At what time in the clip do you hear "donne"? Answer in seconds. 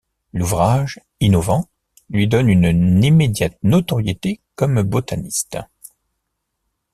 2.27-2.49